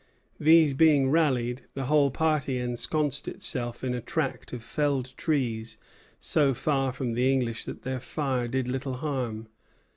These 0.39 0.73
being 0.73 1.11
rallied, 1.11 1.61
the 1.75 1.85
whole 1.85 2.09
party 2.09 2.57
ensconced 2.57 3.27
itself 3.27 3.83
in 3.83 3.93
a 3.93 4.01
tract 4.01 4.51
of 4.51 4.63
felled 4.63 5.15
trees 5.15 5.77
so 6.19 6.55
far 6.55 6.91
from 6.91 7.13
the 7.13 7.31
English 7.31 7.65
that 7.65 7.83
their 7.83 7.99
fire 7.99 8.47
did 8.47 8.67
little 8.67 8.95
harm. 8.95 9.47